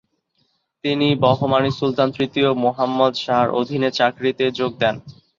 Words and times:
তিনি 0.83 1.07
বাহমানি 1.23 1.71
সুলতান 1.77 2.09
তৃতীয় 2.17 2.49
মুহাম্মদ 2.63 3.13
শাহর 3.23 3.47
অধীনে 3.59 3.89
চাকরিতে 3.99 4.45
যোগ 4.59 4.71
দেন। 4.81 4.95